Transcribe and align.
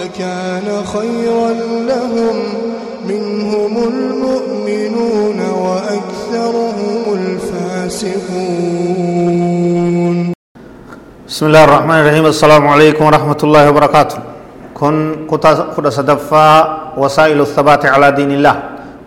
لكان 0.00 0.68
خيرا 0.94 1.50
لهم 1.90 2.36
منهم 3.10 3.74
المؤمنون 3.92 5.38
وأكثرهم 5.64 7.02
الفاسقون. 7.20 8.16
بسم 11.28 11.44
الله 11.46 11.62
الرحمن 11.64 11.98
الرحيم. 12.02 12.24
السلام 12.34 12.64
عليكم 12.74 13.02
ورحمة 13.04 13.40
الله 13.44 13.62
وبركاته. 13.70 14.18
كن 14.74 14.94
كتا 15.30 15.90
صدفا 15.98 16.48
وسائل 17.00 17.38
الثبات 17.40 17.82
على 17.94 18.08
دين 18.18 18.30
الله. 18.38 18.56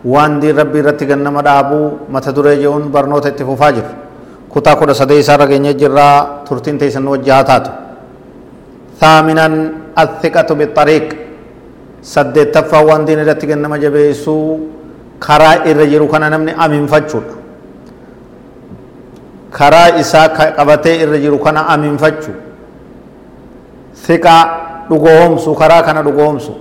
وان 0.05 0.39
دي 0.39 0.49
ربي 0.55 0.79
رتي 0.87 1.03
غنم 1.09 1.35
دابو 1.41 1.81
متى 2.13 2.31
درجون 2.31 2.83
برنوت 2.93 3.25
اتفاجر 3.33 3.87
كتا 4.53 4.71
كتا 4.79 4.93
سديسا 4.93 5.35
رغن 5.35 5.65
جرا 5.75 6.09
ترتين 6.47 6.77
تيسن 6.79 7.03
وجهاتاتو 7.11 7.71
ثامنا 9.01 9.47
الثقة 10.03 10.49
بالطريق. 10.59 11.07
سدت 12.01 12.55
تفا 12.55 12.79
وان 12.79 13.05
دين 13.05 13.19
رتي 13.25 13.45
غنم 13.49 13.75
جبيسو. 13.75 14.37
كرا 15.25 15.51
إرجرو 15.69 16.07
كان 16.07 16.23
نمني 16.31 16.51
أمين 16.65 16.85
فجر. 16.87 17.23
karaa 19.57 19.97
isaa 19.97 20.29
qabatee 20.29 21.01
irra 21.03 21.17
jiru 21.17 21.39
kana 21.39 21.61
aminfachu 21.73 22.31
thiqaa 24.05 24.43
dhugoomsu 24.89 25.55
karaa 25.55 25.81
kana 25.87 26.03
dhugoomsu 26.07 26.53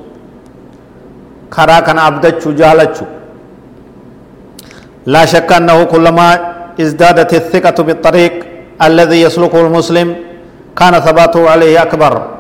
karaa 1.50 1.82
kana 1.82 2.00
abdachuu 2.08 2.54
jaalachu 2.62 3.04
لا 5.06 5.24
شك 5.24 5.52
أنه 5.52 5.84
كلما 5.84 6.28
ازدادت 6.80 7.34
الثقة 7.34 7.78
بالطريق 7.82 8.34
الذي 8.82 9.22
يسلكه 9.22 9.60
المسلم 9.66 10.16
كان 10.78 10.94
ثباته 11.00 11.50
عليه 11.50 11.82
أكبر. 11.82 12.35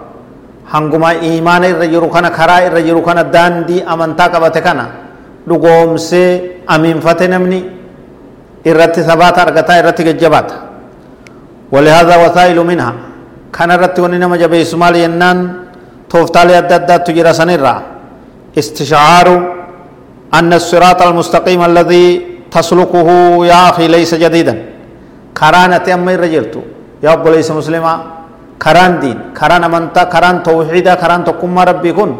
هنگما 0.74 1.10
إيمان 1.26 1.62
الرجل 1.64 2.04
كان 2.14 2.26
كراء 2.38 2.62
الرجل 2.70 2.96
كان 3.06 3.18
داندي 3.30 3.76
أمنتا 3.92 4.24
قبت 4.32 4.56
كان 4.66 4.80
لقوم 5.46 5.96
سي 5.96 6.22
أمين 6.74 6.98
فتنمني 7.00 7.60
irratti 8.66 9.00
sabaata 9.06 9.42
argataa 9.46 9.78
irratti 9.82 10.02
gajjabaata 10.10 10.54
ولهذا 11.72 12.14
وسائل 12.26 12.58
منها 12.70 12.92
كان 13.52 13.70
رت 13.82 13.98
ونما 13.98 14.36
جبيس 14.42 14.74
مال 14.74 14.94
ينان 14.96 15.38
توفتالي 16.10 16.58
أدد 16.58 16.90
تجرى 17.06 17.32
سنرا 17.34 17.74
استشعار 18.58 19.28
أن 20.34 20.50
الصراط 20.52 21.02
المستقيم 21.02 21.60
الذي 21.70 22.06
تسلكه 22.54 23.08
يا 23.50 23.60
أخي 23.70 23.86
ليس 23.88 24.14
جديدا 24.14 24.54
كرانة 25.38 25.86
أمي 25.94 26.14
رجلتو 26.22 26.60
يا 27.02 27.10
أبو 27.18 27.28
ليس 27.34 27.50
مسلما 28.56 28.64
كران 28.64 28.92
دين 29.00 29.18
كران 29.38 29.64
أمانتا 29.64 30.04
كران 30.12 30.42
توحيدا 30.42 30.94
كران 31.02 31.24
تقوم 31.24 31.58
ربي 31.58 31.92
كن 31.92 32.10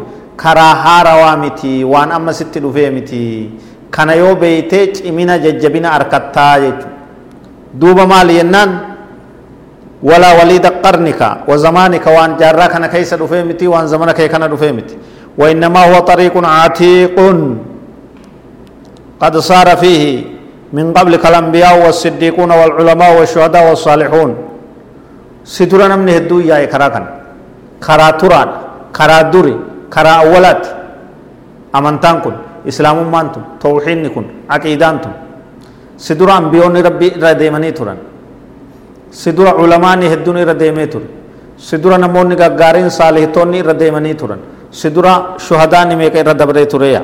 كرا 0.41 0.69
هارا 0.85 1.13
وامتي 1.21 1.83
وان 1.83 2.11
أما 2.11 2.31
ست 2.31 2.57
دفيمتي 2.57 3.49
kana 3.91 4.13
yoo 4.15 4.35
beeytee 4.35 4.87
cimina 4.93 5.39
jajjabina 5.39 5.91
arkattaa 5.97 6.59
jechuudha 6.59 6.87
duuba 7.79 8.03
maali 8.07 8.33
jennaan 8.35 8.71
walaa 10.03 10.33
waliida 10.39 10.71
qarnika 10.83 11.37
wa 11.47 11.57
zamaanika 11.57 12.11
waan 12.11 12.35
jaarraa 12.37 12.67
kana 12.67 12.87
keessa 12.89 13.17
dhufee 13.17 13.43
miti 13.43 13.67
waan 13.67 13.87
zamana 13.87 14.13
kee 14.13 14.27
kana 14.27 14.47
dhufee 14.47 14.71
miti 14.71 14.95
وإنما 15.37 15.81
هو 15.93 15.99
طريق 15.99 16.33
عتيق 16.45 17.17
قد 19.21 19.37
صار 19.37 19.67
فيه 19.77 20.23
من 20.73 20.93
قبلك 20.93 21.25
الأنبياء 21.25 21.85
والصديقون 21.85 22.51
والعلماء 22.51 23.19
والشهداء 23.19 23.69
والصالحون 23.69 24.35
سترنا 25.55 25.95
من 26.01 26.09
هدو 26.15 26.37
يا 26.49 26.65
كراكن 26.73 27.05
كرا 27.85 28.07
تران 28.19 28.49
كرا 28.97 29.17
دوري 29.33 29.55
كرا 29.93 30.13
أولات 30.23 30.63
أمانتان 31.77 32.17
كن 32.23 32.35
islaamummaan 32.67 33.29
tun 33.31 33.43
tawxiidni 33.63 34.09
kun 34.11 34.25
aqiidaan 34.51 34.99
tun 34.99 35.13
si 35.97 36.13
dura 36.19 36.35
ambiyoonni 36.35 36.81
rabbii 36.83 37.11
irra 37.17 37.31
deemanii 37.39 37.71
turan 37.71 37.97
si 39.11 39.31
dura 39.37 39.53
culamaani 39.59 40.09
hedduun 40.11 40.37
irra 40.43 40.53
deemee 40.59 40.87
ture 40.87 41.07
si 41.57 41.77
dura 41.83 41.97
namoonni 41.97 42.35
gaggaariin 42.35 42.91
saalihtoonni 42.91 43.57
irra 43.63 43.73
deemanii 43.79 44.15
turan 44.15 44.39
si 44.71 44.89
dura 44.95 45.13
meeqa 45.97 46.19
irra 46.23 46.33
dabree 46.33 46.67
tureya 46.67 47.03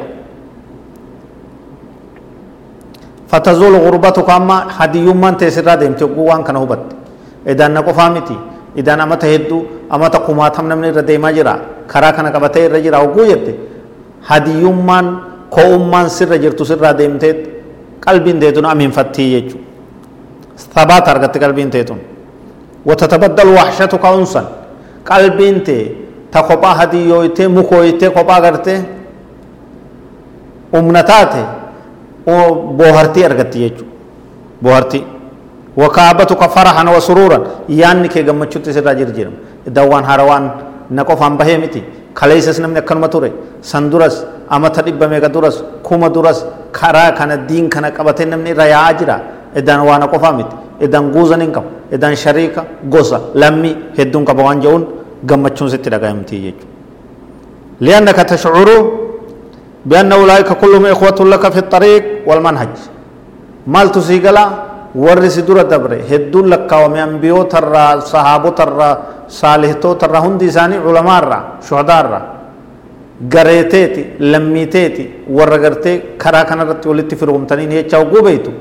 فتزول 3.33 3.75
غربتك 3.85 4.29
أما 4.29 4.57
هديومان 4.77 5.33
تسرى 5.41 5.73
ديم 5.81 5.93
تقوان 5.97 6.45
كان 6.45 6.53
هبت 6.61 6.81
إذا 7.47 7.67
نقفا 7.67 8.05
متي 8.09 8.37
إذا 8.79 8.93
أمت 9.03 9.23
هدو 9.25 9.57
أمت 9.93 10.15
قماتهم 10.15 10.65
نمني 10.69 10.89
رديما 10.97 11.31
جرا. 11.31 11.55
خرا 11.91 12.09
كان 12.15 12.27
قبتي 12.35 12.67
رجرا 12.67 12.97
وقويت 12.97 13.45
هديومان 14.29 15.07
ko'ummaan 15.53 16.09
sirra 16.09 16.37
jirtu 16.41 16.65
sirraa 16.65 16.97
deemtee 16.97 17.33
qalbiin 18.01 18.41
teetun 18.41 18.65
aminfattii 18.65 19.27
jechuudha 19.33 19.65
thabaata 20.73 21.11
argatte 21.13 21.37
qalbiin 21.43 21.69
teetun 21.69 21.99
وتتبدل 22.85 23.47
وحشتك 23.47 24.05
أنسا 24.05 24.43
قلبي 25.07 25.49
انت 25.49 25.69
تقبا 26.31 26.71
هديويته 26.79 27.47
مكويته 27.47 28.07
قبا 28.09 28.37
غرته 28.43 28.77
أمنتاته 30.75 31.45
بوهرتي 32.77 33.25
أرغتي 33.25 33.59
يجو 33.63 33.85
بوهرتي. 34.61 35.01
وكابتك 35.81 36.41
فرحا 36.55 36.83
وسرورا 36.95 37.39
يعني 37.81 38.07
كي 38.13 38.21
غمچوت 38.27 38.65
سرا 38.75 38.93
جرجرم 38.99 39.33
دوان 39.77 40.03
هروان 40.09 40.43
نقف 40.97 41.21
ام 41.23 41.37
بهمتي 41.37 41.83
duras 43.93 44.15
amata 44.49 44.81
dhibba 44.85 45.07
meeqa 45.07 45.29
duras 45.35 45.55
kuma 45.81 46.09
duras 46.15 46.45
karaa 46.71 47.11
kana 47.17 47.37
diin 47.49 47.69
kana 47.73 47.89
qabatee 47.97 48.25
namni 48.29 48.49
irra 48.53 48.65
yaa'aa 48.73 48.93
jira 48.99 49.15
edaan 49.59 49.81
waana 49.89 50.05
qofaa 50.13 50.33
miti 50.39 50.55
edaan 50.85 51.09
guuzan 51.15 51.41
hin 51.41 51.51
qabu 51.55 51.69
edaan 51.95 52.15
shariika 52.23 52.61
gosa 52.93 53.17
lammii 53.41 53.73
hedduun 53.97 54.25
qaba 54.29 54.41
waan 54.47 54.61
je'uun 54.61 54.83
gammachuun 55.29 55.69
sitti 55.73 55.89
dhaga'amtii 55.89 56.41
jechuudha. 56.45 56.73
لأنك 57.81 58.15
تشعر 58.15 58.69
بأن 59.85 60.11
أولئك 60.11 60.49
كلهم 60.61 60.85
إخوة 60.85 61.19
لك 61.33 61.43
في 61.51 61.59
الطريق 61.59 62.03
والمنهج 62.27 62.73
مال 63.67 63.91
تسيقلا 63.91 64.62
ومن 66.83 66.97
أنبيو 67.07 67.43
ترى 67.53 67.85
صحابو 68.01 68.49
ترى 68.59 68.89
صالحتو 69.39 69.93
ترى 70.01 70.17
هندي 70.25 70.47
ساني 70.55 70.77
علماء 70.85 71.23
را 71.29 71.39
شهداء 71.67 72.03
را 72.11 72.21
gareeteeti 73.33 74.01
lammiiteeti 74.31 75.03
warra 75.37 75.57
gartee 75.63 76.17
karaa 76.17 76.45
kanarratti 76.49 76.87
walitti 76.91 77.15
firoomtanii 77.15 77.67
jechaa 77.75 78.01
oguu 78.05 78.21
beeytu 78.27 78.51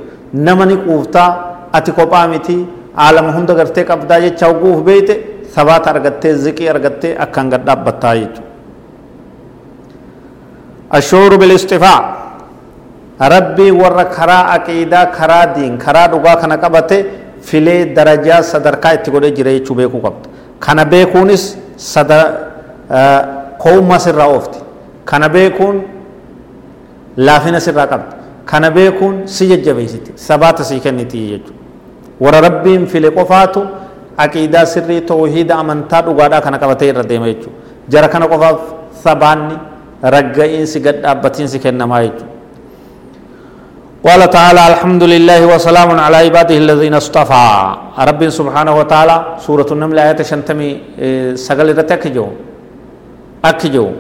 nama 0.47 0.65
ni 0.67 0.77
quuftaa 0.87 1.31
ati 1.73 1.93
kophaa 1.99 2.29
miti 2.33 2.57
aalama 3.05 3.33
hunda 3.37 3.55
gartee 3.61 3.85
qabdaa 3.91 4.21
jechaa 4.27 4.51
oguuf 4.55 4.79
beeyte 4.89 5.15
sabaata 5.55 5.91
argattee 5.95 6.35
ziqii 6.45 6.69
argattee 6.75 7.13
akkaan 7.25 7.51
gad 7.55 7.63
dhaabbattaa 7.69 8.15
jechuudha. 8.21 8.51
الشعور 10.99 11.37
بالاستفاء 11.37 12.01
rabbii 13.21 13.71
warra 13.71 14.05
karaa 14.05 14.45
aqiidaa 14.57 15.07
karaa 15.07 15.47
diin 15.55 15.79
karaa 15.79 16.09
dhugaa 16.09 16.37
kana 16.37 16.57
qabate 16.59 17.05
filee 17.41 17.85
darajaa 17.97 18.43
sadarkaa 18.43 18.93
itti 18.99 19.11
godhee 19.11 19.31
jira 19.39 19.51
jechuu 19.53 19.75
beekuu 19.75 20.01
qabda 20.01 20.29
kana 20.61 20.85
beekuunis 20.85 21.59
kowummas 23.63 24.07
irraa 24.07 24.27
oofti. 24.29 24.59
Kana 25.05 25.29
beekuun 25.29 25.83
laafina 27.17 27.59
irraa 27.59 27.87
qabdi. 27.87 28.15
Kana 28.45 28.71
beekuun 28.71 29.23
si 29.27 29.47
jajjabeessiti 29.49 30.13
sabaata 30.17 30.65
sii 30.65 30.81
kenniti 30.81 31.19
jechuudha 31.31 31.61
warra 32.21 32.41
rabbiin 32.41 32.87
file 32.87 33.11
qofaatu 33.11 33.61
aqiidaa 34.17 34.67
sirrii 34.67 35.01
tawhiida 35.01 35.55
amantaa 35.63 36.03
dhugaadhaa 36.07 36.41
kana 36.41 36.59
qabatee 36.59 36.89
irra 36.93 37.03
deema 37.11 37.27
jechuudha 37.27 37.59
jara 37.89 38.09
kana 38.09 38.27
qofaaf 38.33 38.61
sabaanni 39.05 39.57
ragga'iinsi 40.15 40.81
gad 40.87 40.97
dhaabbatiinsi 41.05 41.59
kennamaa 41.65 42.03
jechuudha 42.07 42.32
قال 44.07 44.23
تعالى 44.37 44.63
الحمد 44.73 45.03
لله 45.13 45.41
وسلام 45.53 45.91
على 46.05 46.17
عباده 46.27 46.57
الذين 46.65 46.95
اصطفى. 47.03 47.47
رب 48.09 48.23
سبحانه 48.39 48.75
وتعالى 48.81 49.17
سورة 49.47 49.69
النمل 49.75 49.99
آية 50.07 50.21
شنتمي 50.31 50.71
سقل 51.47 51.69
رتك 51.79 52.05
جو 52.17 52.27
akki 53.51 53.69
jiru 53.75 53.91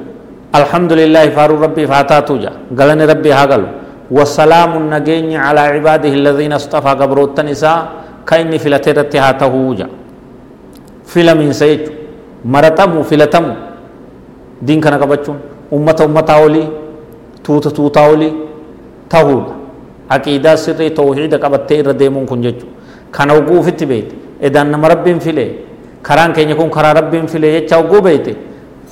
الحمد 0.59 0.93
لله 1.01 1.25
فارو 1.37 1.55
ربي 1.65 1.87
فاتاتو 1.87 2.35
جا 2.43 2.53
قلن 2.79 3.01
ربي 3.13 3.31
هاقلو 3.33 3.69
والسلام 4.17 4.71
النجين 4.83 5.31
على 5.47 5.61
عباده 5.75 6.13
الذين 6.21 6.53
اصطفى. 6.53 6.91
قبروت 7.01 7.41
نساء 7.41 7.79
كإني 8.29 8.59
فلترت 8.59 9.15
هاته 9.17 9.55
جا 9.79 9.87
فيلم 11.13 11.41
سيج 11.61 11.83
مرتم 12.55 12.93
فلتم 13.09 13.47
دين 14.67 14.79
كان 14.83 14.95
قبچون 15.03 15.39
أمة 15.77 15.99
أمة 16.09 16.29
أولي 16.39 16.65
توت 17.45 17.65
توت 17.77 17.97
أولي 18.07 18.31
تهول 20.12 20.16
عقيدة 20.16 20.56
سر 20.56 20.80
توحيد 21.00 21.34
قبتة 21.44 21.78
رديمون 21.88 22.25
كنجج 22.31 22.60
كان 23.16 23.30
وقوف 23.38 23.68
التبيت 23.74 24.10
إذا 24.48 24.62
نم 24.64 24.84
رب 24.92 25.06
فيله 25.25 25.48
كران 26.08 26.31
كين 26.36 26.50
يكون 26.54 26.69
كرا 26.75 26.92
رب 27.00 27.14
فيله 27.31 27.48
يتشاو 27.58 27.81
قو 27.92 28.00
بيته 28.06 28.36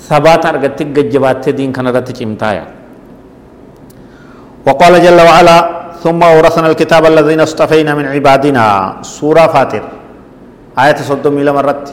ثبات 0.10 0.44
أرغتك 0.50 0.98
جبات 1.14 1.46
دين 1.58 1.72
كان 1.76 1.88
رتي 1.96 2.14
چمتايا 2.20 2.66
وقال 4.68 4.94
جل 5.06 5.20
وعلا 5.30 5.58
ثم 6.04 6.20
أورثنا 6.34 6.68
الكتاب 6.72 7.04
الذين 7.14 7.40
اصطفينا 7.48 7.92
من 8.00 8.06
عبادنا 8.14 8.64
سورة 9.18 9.46
فاتر 9.54 9.84
آية 10.84 11.00
صدوم 11.10 11.36
إلى 11.42 11.52
مرت 11.58 11.86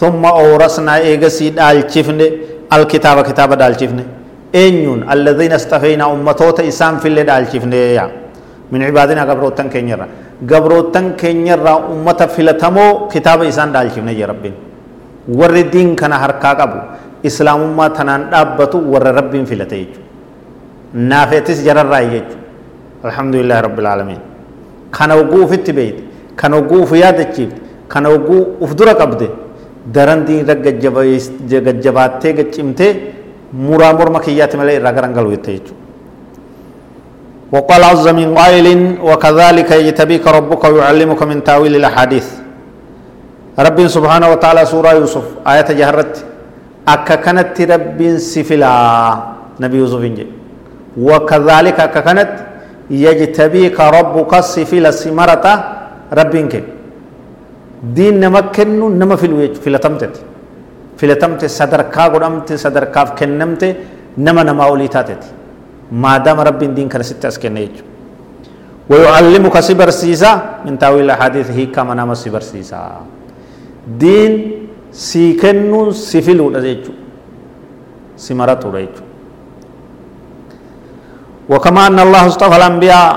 ثم 0.00 0.22
أورثنا 0.24 0.92
إيغسي 1.06 1.46
دالچفن 1.58 2.20
الكتاب 2.76 3.16
كتاب 3.28 3.50
دالچفن 3.62 3.98
أينون 4.54 5.00
الذين 5.14 5.52
اصطفينا 5.60 6.04
أمتوت 6.12 6.58
إسام 6.70 6.94
في 7.02 7.06
اللي 7.10 7.22
دالچفن 7.30 7.72
يا 7.98 8.06
من 8.71 8.79
عبادنا 8.87 9.23
قبروتن 9.29 9.67
كينيرا 9.73 10.07
قبروتن 10.51 11.05
كينيرا 11.21 11.73
أمة 11.93 12.21
فلتمو 12.35 12.85
كتاب 13.13 13.39
إسان 13.51 13.69
دالچفن 13.75 14.09
يا 14.21 14.27
ربين 14.31 14.55
ور 15.39 15.55
دين 15.73 15.89
كان 15.99 16.13
حركا 16.21 16.51
قبو 16.59 16.79
dhaabbatu 17.25 18.77
warra 18.93 19.11
rabbiin 19.19 19.45
filate 19.45 19.75
jechuudha 19.81 20.05
naafeetis 21.11 21.63
jararraa 21.67 22.01
jechuudha 22.13 22.37
alhamdulillahi 23.07 23.61
rabbil 23.67 23.87
aalamiin 23.91 24.21
kana 24.97 25.15
oguu 25.21 25.43
ufitti 25.47 25.73
beeyte 25.73 26.03
kana 26.35 26.57
oguu 26.61 26.81
uf 26.83 26.91
yaadachiifte 27.03 27.61
kana 27.93 28.09
oguu 28.09 28.41
uf 28.61 28.71
dura 28.79 28.93
qabde 29.01 29.27
daran 29.95 30.25
diinirra 30.27 30.55
gajjabaattee 31.67 32.33
gaccimtee 32.39 32.91
muraa 33.67 33.93
morma 33.99 34.19
kiyyaatti 34.27 34.57
malee 34.61 34.75
irraa 34.79 34.93
garan 34.97 35.13
galu 35.17 35.29
jette 35.35 35.49
jechuudha 35.57 35.83
وقال 37.55 37.81
عز 37.83 38.07
من 38.19 38.35
قائل 38.39 38.67
وكذلك 39.09 39.69
يجتبيك 39.71 40.25
ربك 40.27 40.63
ويعلمك 40.63 41.21
من 41.23 41.37
تأويل 41.43 41.75
الأحاديث. 41.79 42.27
رب 43.65 43.79
سبحانه 43.87 44.27
وتعالى 44.33 44.61
سورة 44.65 44.91
يوسف 44.99 45.25
آية 45.47 45.69
جهرت. 45.79 46.13
أكا 46.87 47.15
كانت 47.23 47.55
رب 47.73 47.99
سفلا 48.33 48.73
نبي 49.63 49.77
يوسف 49.77 50.01
إنجي. 50.09 50.25
وكذلك 51.07 51.77
أكا 51.79 52.01
كانت 52.07 52.31
يجتبيك 52.91 53.77
ربك 53.79 54.31
سفلا 54.39 54.91
سمرتا 54.91 55.53
ربك 56.19 56.53
دين 57.95 58.15
نمكن 58.19 58.69
نما 58.99 59.15
في 59.15 59.25
الويج 59.29 59.53
في 59.63 59.69
لتمتت. 59.73 60.15
في 60.97 61.05
لتمتت 61.07 61.51
صدر 61.59 61.81
كاغو 61.95 62.17
نمت 62.19 62.49
صدر 62.63 62.83
كاف 62.93 63.09
كنمت 63.19 63.63
نما 64.25 64.43
نما 64.43 64.63
أولي 64.69 64.87
rabbiin 65.91 66.75
diin 66.75 66.89
kana 66.89 67.03
sitti 67.03 67.27
as 67.27 67.37
kenne 67.37 67.59
jechu 67.67 67.83
ويعلمك 68.87 69.51
سبر 69.59 69.91
سيسا 69.91 70.63
من 70.63 70.79
تاويل 70.79 71.11
الأحاديث 71.11 71.51
هي 71.51 71.75
كما 71.75 71.91
نام 71.91 72.15
سبر 72.15 72.39
سيسا. 72.39 73.03
دين 73.99 74.31
filuudha 76.23 76.63
jechuudha 76.63 77.03
si 78.15 78.31
maratuudha 78.33 78.79
jechuudha 78.79 79.03
وكما 81.51 81.87
أن 81.87 81.99
الله 81.99 82.27
اصطفى 82.27 82.55
الأنبياء 82.55 83.09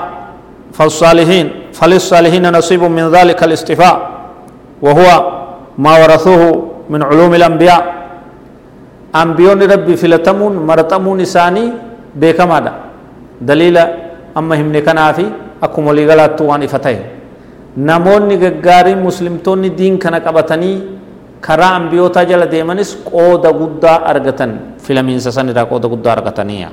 فالصالحين 0.75 1.47
فللصالحين 1.71 2.43
نصيب 2.51 2.83
من 2.83 3.07
ذلك 3.11 3.39
الاصطفاء. 3.43 3.97
وهو 4.83 5.07
ما 5.79 5.93
ورثوه 6.03 6.43
من 6.91 6.99
علوم 7.03 7.31
الأنبياء. 7.35 7.83
أنبيون 9.15 9.59
ربي 9.71 9.95
فلتمون 9.95 10.53
مرتمون 10.67 11.19
إساني 11.23 11.90
beekamaadha. 12.15 12.73
Daliila 13.41 13.83
amma 14.35 14.55
himne 14.55 14.81
kanaafi 14.81 15.25
akkuma 15.61 15.87
waliigalaattu 15.91 16.47
waan 16.47 16.63
ifa 16.63 16.79
ta'e. 16.79 16.99
Namoonni 17.77 18.37
gaggaarii 18.37 18.95
muslimtoonni 18.95 19.69
diin 19.77 19.97
kana 19.97 20.19
qabatanii 20.19 20.77
karaa 21.41 21.73
ambiyootaa 21.79 22.25
jala 22.25 22.45
deemanis 22.51 22.95
qooda 23.09 23.51
guddaa 23.53 23.97
argatan 24.11 24.51
filamiinsa 24.77 25.31
sanirraa 25.31 25.65
qooda 25.65 25.87
guddaa 25.87 26.13
argataniiya. 26.17 26.69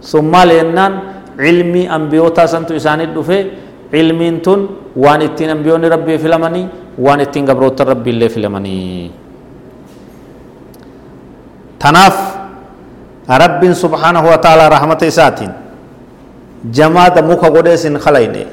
Summaa 0.00 0.44
leennaan 0.48 0.92
cilmii 1.36 1.86
ambiyootaa 1.96 2.46
santu 2.46 2.74
isaanit 2.74 3.10
dhufe 3.14 3.38
cilmiin 3.90 4.40
tun 4.40 4.68
waan 4.96 5.22
ittiin 5.22 5.50
ambiyoonni 5.50 5.88
rabbii 5.88 6.18
filamanii 6.18 6.66
waan 7.04 7.20
ittiin 7.20 7.44
gabroota 7.46 7.84
rabbiillee 7.84 8.28
filamanii. 8.28 9.10
Tanaaf 11.78 12.27
rabbiin 13.28 13.74
subhaanahu 13.74 14.26
wa 14.26 14.38
ta'ala 14.38 14.68
rahmata 14.68 15.06
isaatiin 15.06 15.50
jamaada 16.70 17.22
muka 17.22 17.50
godhee 17.50 17.76
sin 17.76 17.98
kalayne 17.98 18.46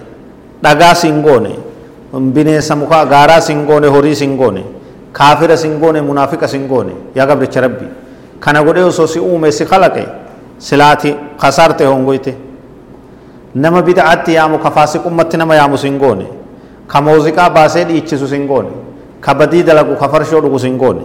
dhagaa 0.64 0.96
sin 0.96 1.22
goone 1.22 1.56
bineensa 2.34 2.76
muka 2.76 3.06
gaaraa 3.06 3.42
sin 3.42 3.66
goone 3.66 3.88
horii 3.88 4.16
sin 4.16 4.36
goone 4.38 4.64
kaafira 5.14 5.58
sin 5.58 5.80
goone 5.80 6.02
munaafiqa 6.02 6.48
sin 6.48 6.68
goone 6.68 6.92
yaa 7.16 7.26
gabricha 7.26 7.62
rabbi 7.62 7.86
kana 8.40 8.64
godhee 8.64 8.84
osoo 8.84 9.08
si 9.08 9.20
uume 9.20 9.52
si 9.52 9.66
kalaqe 9.66 10.08
silaati 10.60 11.16
kasaarte 11.40 11.86
hongoyte 11.86 12.36
nama 13.56 13.82
bid'aatti 13.82 14.34
yaamu 14.34 14.60
ka 14.60 14.72
faasiqummatti 14.72 15.38
nama 15.38 15.56
yaamu 15.56 15.78
sin 15.78 15.98
goone 16.00 16.26
ka 16.88 17.02
muuziqaa 17.02 17.50
baasee 17.50 17.86
dhiichisu 17.86 18.28
sin 18.28 18.48
goone 18.48 18.70
ka 19.22 19.34
badii 19.34 19.64
dalagu 19.64 19.96
ka 19.96 20.10
farshoo 20.10 20.42
dhugu 20.42 20.60
sin 20.60 20.78
goone 20.78 21.02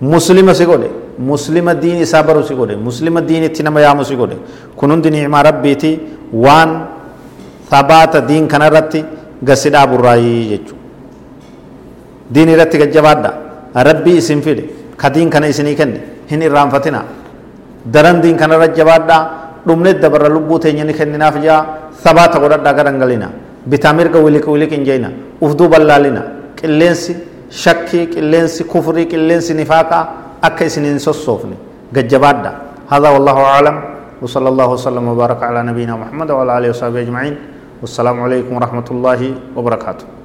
muslima 0.00 0.54
si 0.54 0.64
godhe 0.64 0.88
muslima 1.18 1.74
diin 1.74 2.00
isaa 2.02 2.22
baru 2.22 2.42
si 2.42 2.54
godhe 2.54 2.76
muslima 2.76 3.20
diinitti 3.20 3.62
nama 3.62 3.80
yaamu 3.80 4.04
si 4.04 4.16
godhe 4.16 4.36
kun 4.76 4.90
hundi 4.90 5.10
ni'imaa 5.10 5.42
rabbiiti 5.42 5.98
waan 6.32 6.70
thabaata 7.70 8.20
diin 8.20 8.46
kanarratti 8.48 9.04
gasi 9.42 9.70
dhaaburraayii 9.70 10.44
jechuudha 10.50 10.82
diin 12.30 12.48
irratti 12.54 12.78
gajjabaadha 12.78 13.30
rabbii 13.74 14.16
isin 14.22 14.42
fide 14.42 14.64
ka 14.96 15.10
diin 15.10 15.30
kana 15.30 15.48
isinii 15.48 15.74
kenne 15.74 16.00
hin 16.30 16.42
irraanfatina 16.42 17.02
daran 17.86 18.20
diin 18.22 18.36
kana 18.36 18.54
irra 18.56 18.68
jabaadha 18.78 19.18
dhumne 19.66 19.94
dabarra 20.02 20.28
lubbuu 20.28 20.58
teenya 20.58 20.84
ni 20.84 20.94
kenninaaf 20.94 21.36
jaa 21.42 21.60
sabaata 22.04 22.38
godhadhaa 22.38 22.72
garangalina 22.78 23.30
bitaa 23.66 23.92
mirga 23.92 24.18
wiliq 24.18 24.46
wiliq 24.46 24.70
hin 24.76 24.84
jeina 24.84 25.10
ufduu 25.40 25.68
ballaalina 25.68 26.22
qilleensi 26.60 27.16
shakkii 27.50 28.06
qilleensi 28.14 28.64
kufrii 28.64 29.06
qilleensi 29.12 29.54
nifaaqaa 29.54 30.04
akka 30.42 30.64
isin 30.64 30.84
hin 30.84 30.98
sossoofne 30.98 31.56
هذا 32.88 33.08
والله 33.08 33.36
أعلم. 33.44 33.76
وصلى 34.24 34.48
الله 34.48 34.68
وسلم 34.68 35.04
وبارك 35.08 35.42
على 35.44 35.62
نبينا 35.62 35.96
محمد 35.96 36.30
وعلى 36.30 36.58
آله 36.58 36.68
وصحبه 36.72 37.00
أجمعين. 37.04 37.34
والسلام 37.84 38.16
عليكم 38.16 38.50
ورحمة 38.56 38.88
الله 38.90 39.20
وبركاته. 39.56 40.17